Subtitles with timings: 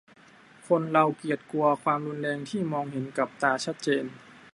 [0.67, 4.05] คนเราเกลียดกลัวความรุนแรงที่มองเห็นกับตาชัดเจน